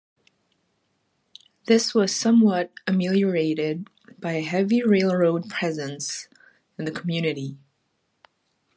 This 1.65 1.93
was 1.93 2.15
somewhat 2.15 2.71
ameliorated 2.87 3.87
by 4.19 4.31
a 4.31 4.41
heavy 4.43 4.81
railroad 4.81 5.47
presence 5.47 6.27
in 6.79 6.85
the 6.85 6.91
community. 6.91 7.59